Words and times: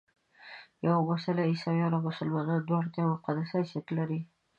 یوه 0.85 0.99
مسله 1.09 1.41
عیسویانو 1.51 1.95
او 1.97 2.05
مسلمانانو 2.09 2.65
دواړو 2.67 2.91
ته 2.93 2.97
یو 2.99 3.13
مقدس 3.15 3.49
حیثیت 3.59 3.87
لري. 3.97 4.19